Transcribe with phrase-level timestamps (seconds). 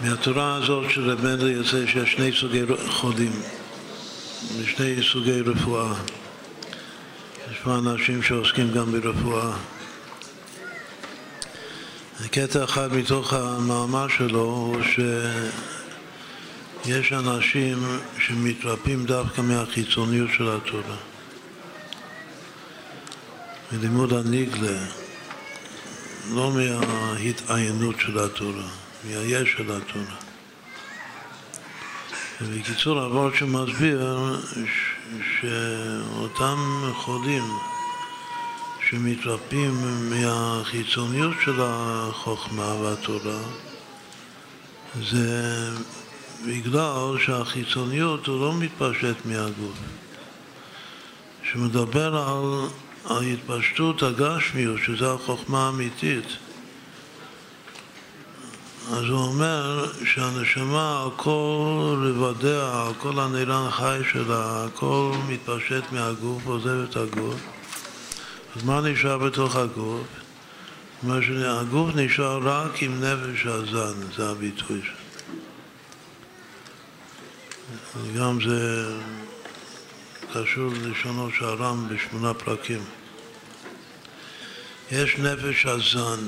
[0.00, 3.32] מהתורה הזאת של רב מנדל יוצא שיש שני סוגי חולים,
[4.66, 5.94] שני סוגי רפואה.
[7.50, 9.52] יש פה אנשים שעוסקים גם ברפואה.
[12.30, 14.76] קטע אחד מתוך המאמר שלו הוא
[16.78, 17.78] שיש אנשים
[18.18, 20.96] שמתרפים דווקא מהחיצוניות של התורה.
[23.72, 24.78] מלימוד הניגלה,
[26.30, 28.83] לא מההתעיינות של התורה.
[29.06, 30.16] מהיש של התורה.
[32.40, 34.00] ובקיצור, הוורד שמסביר
[35.40, 36.58] שאותם
[36.94, 37.44] חולים
[38.90, 39.74] שמתרפים
[40.10, 43.40] מהחיצוניות של החוכמה והתורה
[45.02, 45.70] זה
[46.46, 49.78] בגלל שהחיצוניות לא מתפשט מהגוף.
[51.52, 52.68] שמדבר על
[53.16, 56.26] ההתפשטות הגשמיות, שזו החוכמה האמיתית,
[58.92, 66.46] אז הוא אומר שהנשמה על כל רבדיה, על כל הנעלן חי שלה, הכל מתפשט מהגוף,
[66.46, 67.40] עוזב את הגוף.
[68.56, 70.06] אז מה נשאר בתוך הגוף?
[71.02, 75.04] אומרת שהגוף נשאר רק עם נפש הזן, זה הביטוי שלו.
[78.18, 78.92] גם זה
[80.32, 82.84] קשור ללשונו של הר"ם בשמונה פרקים.
[84.90, 86.20] יש נפש הזן,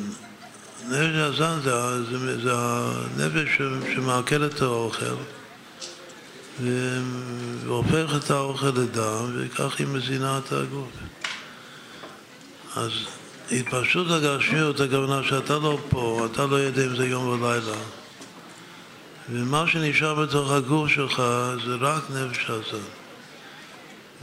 [0.88, 3.62] נפש הזן זה, זה, זה הנפש
[3.94, 5.14] שמעכל את האוכל
[7.64, 10.88] והופך את האוכל לדם וכך היא מזינה את הגוף.
[12.76, 12.90] אז
[13.50, 17.76] התפשטות הגשמיות, הכוונה שאתה לא פה, אתה לא יודע אם זה יום ולילה
[19.30, 21.22] ומה שנשאר בתוך הגוף שלך
[21.64, 22.84] זה רק נפש הזן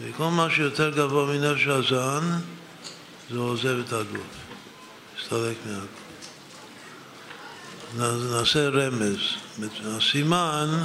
[0.01, 2.23] וכל מה שיותר גבוה מנפש הזן
[3.29, 4.37] זה עוזב את הגוף,
[5.17, 6.02] מסתלק מהגוף.
[7.97, 9.17] נעשה רמז.
[9.85, 10.83] הסימן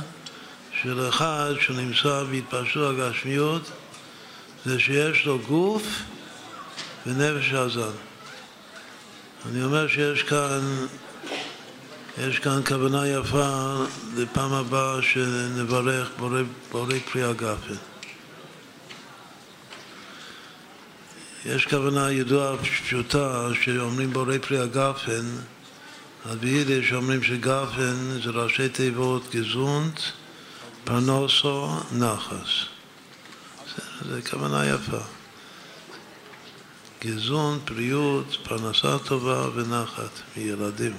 [0.83, 3.71] של אחד שנמצא בהתפשטות הגשמיות
[4.65, 5.83] זה שיש לו גוף
[7.07, 7.97] ונפש הזן.
[9.51, 10.87] אני אומר שיש כאן,
[12.19, 13.75] יש כאן כוונה יפה
[14.17, 16.41] לפעם הבאה שנברך בורא,
[16.73, 17.75] בורא פרי הגפן.
[21.45, 25.25] יש כוונה ידועה פשוטה שאומרים בורא פרי הגפן
[26.29, 30.01] אז ביידיש אומרים שגפן זה ראשי תיבות גזונט,
[30.85, 32.51] פרנוסו, נחס.
[34.09, 34.99] זה כוונה יפה.
[37.05, 40.93] גזונט, בריאות, פרנסה טובה ונחת מילדים,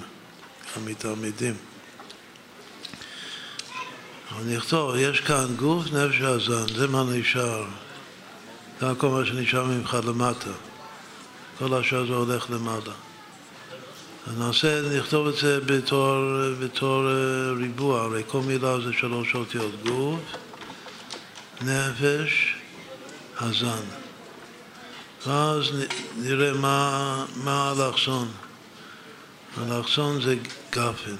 [0.76, 1.54] גם מתלמידים.
[4.30, 7.64] אבל נכתוב, יש כאן גוף נפש הזן, זה מה נשאר.
[8.80, 10.50] זה הכל מה שנשאר ממך למטה.
[11.58, 13.09] כל השאר זה הולך למעלה.
[14.38, 16.16] נעשה, נכתוב את זה בתור,
[16.60, 20.20] בתור אה, ריבוע, הרי כל מילה זה שלוש אותיות, גוף,
[21.60, 22.54] נפש,
[23.40, 23.82] הזן.
[25.26, 25.64] ואז
[26.16, 28.28] נראה מה, מה האלכסון.
[29.56, 30.36] האלכסון זה
[30.70, 31.16] גפן.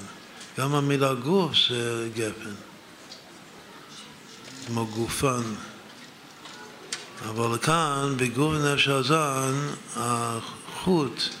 [0.57, 2.55] גם המילה גוף זה גפן,
[4.67, 5.43] כמו גופן.
[7.29, 9.53] אבל כאן, בגוף נפש הזן,
[9.95, 11.40] החוט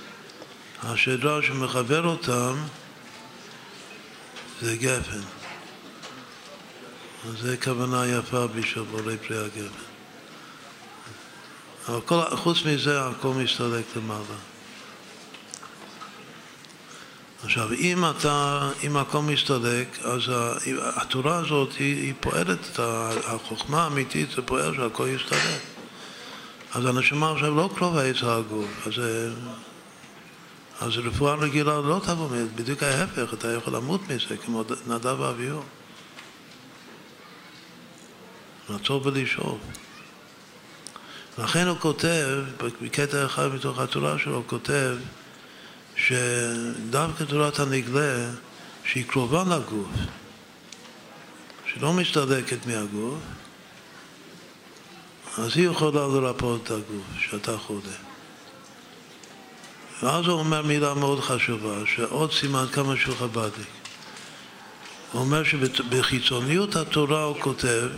[0.83, 2.55] השדרה שמחבר אותם
[4.61, 5.21] זה גפן.
[7.25, 9.83] אז זו כוונה יפה בשביל בורא פרי הגפן.
[11.87, 14.37] אבל כל, חוץ מזה הכל מסתלק למעלה.
[17.43, 20.21] עכשיו, אם אתה, אם הכל מסתלק, אז
[20.95, 22.79] התורה הזאת היא, היא פועלת,
[23.25, 25.61] החוכמה האמיתית זה פועל שהכל יסתלק.
[26.73, 28.93] אז הנשמה עכשיו לא קרובה אצל הגוף, אז
[30.81, 35.63] אז רפואה רגילה לא תבוא מזה, בדיוק ההפך, אתה יכול למות מזה, כמו נדב ואביהו.
[38.69, 39.57] לעצור ולשאול.
[41.37, 42.39] לכן הוא כותב,
[42.81, 44.95] בקטע אחד מתוך התורה שלו, הוא כותב
[45.95, 48.29] שדווקא תורת הנגלה,
[48.83, 49.89] שהיא קרובה לגוף,
[51.65, 53.19] שלא מסתדקת מהגוף,
[55.37, 58.10] אז היא יכולה לרפות את הגוף, שאתה חולה.
[60.03, 63.67] ואז הוא אומר מילה מאוד חשובה, שעוד סימן כמה שהוא חב"דניק.
[65.11, 67.89] הוא אומר שבחיצוניות התורה הוא כותב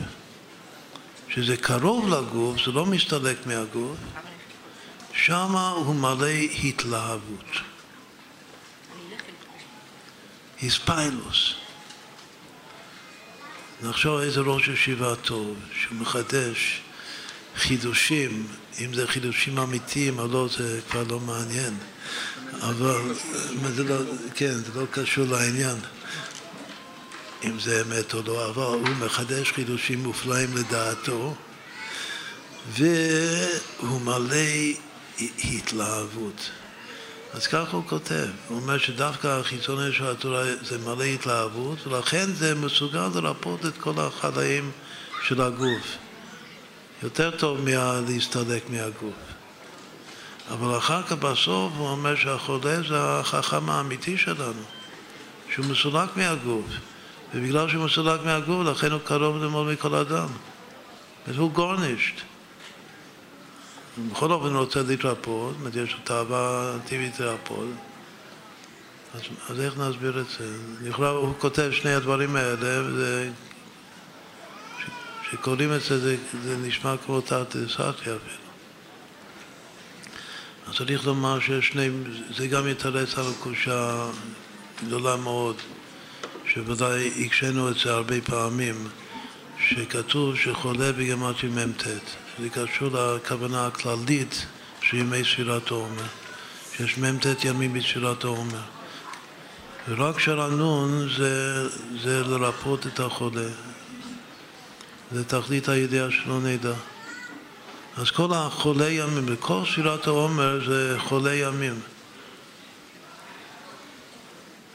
[1.30, 3.98] שזה קרוב לגוף, זה לא מסתלק מהגוף,
[5.14, 6.28] שמה הוא מלא
[6.64, 7.46] התלהבות.
[10.62, 11.54] היספיילוס.
[13.82, 16.82] נחשוב איזה ראש ישיבה טוב, שמחדש
[17.56, 18.48] חידושים,
[18.80, 21.74] אם זה חידושים אמיתיים או לא, זה כבר לא מעניין.
[22.62, 23.02] אבל
[23.76, 23.96] זה לא,
[24.36, 25.76] כן, זה לא קשור לעניין.
[27.44, 31.36] אם זה אמת או לא, אבל הוא מחדש חידושים מופלאים לדעתו,
[32.72, 34.36] והוא מלא
[35.44, 36.50] התלהבות.
[37.34, 42.56] אז ככה הוא כותב, הוא אומר שדווקא החיצוני של התורה זה מלא התלהבות, ולכן זה
[42.56, 44.72] מסוגל לרפות את כל החלאים
[45.28, 45.98] של הגוף.
[47.04, 49.14] יותר טוב מלהסתלק מהגוף.
[50.52, 54.64] אבל אחר כך בסוף הוא אומר שהחולה זה החכם האמיתי שלנו,
[55.54, 56.66] שהוא מסולק מהגוף.
[57.34, 60.28] ובגלל שהוא מסולק מהגוף, לכן הוא קרוב ללמוד מכל אדם.
[61.28, 62.16] והוא גורנישט.
[64.12, 67.68] בכל אופן הוא רוצה להתרפות, זאת אומרת, יש לו תאווה טבעית לרפות.
[69.14, 70.56] אז, אז איך נסביר את זה?
[70.82, 73.32] לכאורה הוא כותב שני הדברים האלה, וזה...
[75.34, 78.18] כשקוראים את זה, זה, זה נשמע כמו תרטיסציה אפילו.
[80.68, 81.90] אז צריך לומר ששני,
[82.38, 84.10] זה גם יתרץ על קושה
[84.86, 85.56] גדולה מאוד,
[86.46, 88.88] שוודאי הקשינו את זה הרבה פעמים,
[89.68, 91.84] שכתוב שחולה בגמטרי מ"ט.
[92.40, 94.46] זה קשור לכוונה הכללית
[94.82, 96.08] של ימי ספירת העומר,
[96.78, 98.64] שיש מ"ט ימים בספירת העומר.
[99.90, 101.64] ורק שרנון זה,
[102.02, 103.50] זה לרפות את החולה.
[105.14, 106.74] זה תכלית הידיעה שלא נדע.
[107.98, 111.80] אז כל החולי ימים, וכל ספירת העומר זה חולי ימים.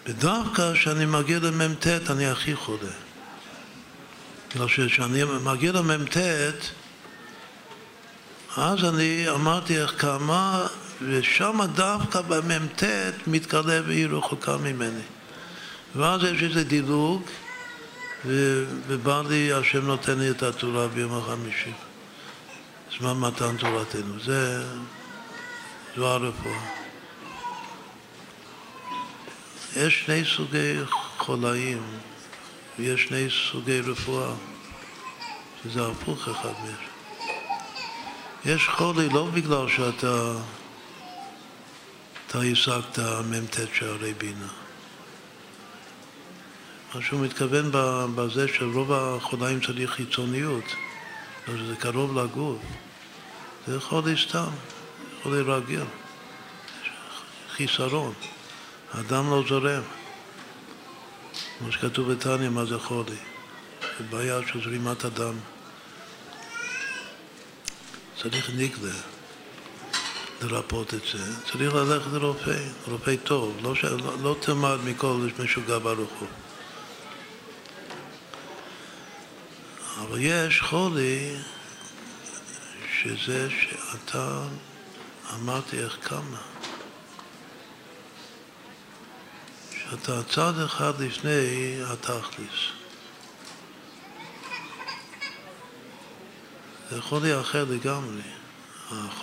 [0.06, 2.92] ודווקא כשאני מגיע למ"ט אני הכי חולה.
[4.54, 6.16] בגלל שכשאני מגיע למ"ט
[8.56, 10.66] אז אני אמרתי איך כמה,
[11.02, 12.82] ושם דווקא במ"ט
[13.26, 15.02] מתגלה והיא רחוקה ממני.
[15.96, 17.22] ואז יש איזה דילוג,
[18.24, 21.72] ובא לי, השם נותן לי את התורה ביום החמישי.
[22.98, 24.20] זמן מתן תורתנו.
[24.24, 24.64] זה,
[25.96, 26.60] זו הרפואה.
[29.76, 30.74] יש שני סוגי
[31.18, 31.82] חולאים,
[32.78, 34.32] ויש שני סוגי רפואה,
[35.62, 36.88] שזה הפוך אחד מהם.
[38.44, 40.32] יש חולי לא בגלל שאתה
[42.26, 44.67] אתה השגת מ"ט שערי בינה.
[46.94, 47.70] מה שהוא מתכוון
[48.14, 50.64] בזה שרוב החולאים צריך חיצוניות,
[51.46, 52.58] זה קרוב לגוף.
[53.66, 54.50] זה חולי סתם,
[55.22, 55.84] חולי רגיל,
[57.50, 58.12] חיסרון.
[58.94, 59.82] הדם לא זורם.
[61.58, 63.16] כמו שכתוב בתניא, מה זה חולי?
[63.98, 65.34] זה בעיה של זרימת הדם.
[68.22, 68.94] צריך נגלה
[70.42, 71.36] לרפות את זה.
[71.44, 73.74] צריך ללכת לרופא, רופא טוב, לא.
[73.82, 76.28] לא, לא תלמד מכל משוגע ברוך הוא.
[80.18, 81.36] אבל יש חולי
[82.92, 84.42] שזה שאתה,
[85.34, 86.40] אמרתי איך כמה,
[89.70, 92.58] שאתה צעד אחד לפני התכליס.
[96.90, 98.22] זה חולי אחר לגמרי.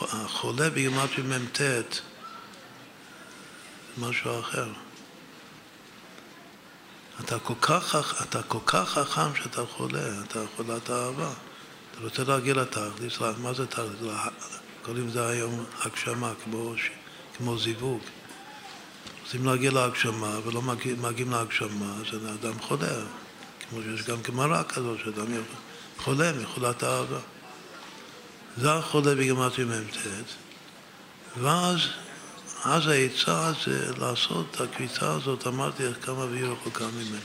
[0.01, 1.61] החולה בגימטרי מ"ט
[3.97, 4.67] משהו אחר.
[7.19, 11.29] אתה כל כך, אתה כל כך חכם שאתה חולה, אתה חולת אהבה.
[11.91, 13.89] אתה רוצה להגיע לתכלס, מה זה תכלס?
[14.81, 16.73] קוראים לזה היום הגשמה, כמו,
[17.37, 18.01] כמו זיווג.
[19.23, 22.87] רוצים להגיע להגשמה ולא מגיעים, מגיעים להגשמה, אז אדם חולה.
[23.69, 25.27] כמו שיש גם גמרא כזאת, שאדם
[25.97, 27.19] חולה מחולת אהבה.
[28.57, 29.97] זה החולה בגימטרי מ"ט,
[31.41, 31.79] ואז
[32.65, 37.19] אז העצה זה לעשות את הקביצה הזאת, אמרתי איך כמה והיא רחוקה ממני.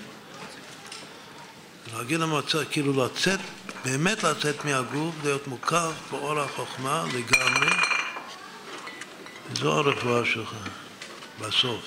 [1.95, 3.41] להגיד למצב, כאילו לצאת,
[3.85, 7.71] באמת לצאת מהגוף, להיות מוקף באור החוכמה לגמרי,
[9.55, 10.55] זו הרפואה שלך,
[11.41, 11.85] בסוף.